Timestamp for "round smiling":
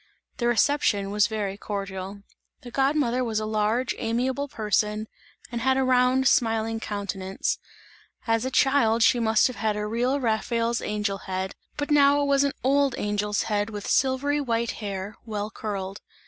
5.83-6.79